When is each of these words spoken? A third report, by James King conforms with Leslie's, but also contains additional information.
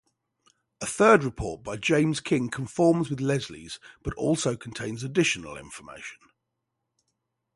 A 0.81 0.87
third 0.87 1.23
report, 1.23 1.61
by 1.61 1.77
James 1.77 2.19
King 2.21 2.49
conforms 2.49 3.11
with 3.11 3.21
Leslie's, 3.21 3.79
but 4.01 4.15
also 4.15 4.57
contains 4.57 5.03
additional 5.03 5.55
information. 5.57 6.17